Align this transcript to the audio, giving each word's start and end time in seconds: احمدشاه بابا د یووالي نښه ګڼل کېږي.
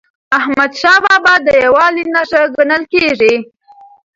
احمدشاه 0.37 0.97
بابا 1.03 1.33
د 1.45 1.47
یووالي 1.63 2.03
نښه 2.13 2.41
ګڼل 2.55 2.83
کېږي. 2.93 3.35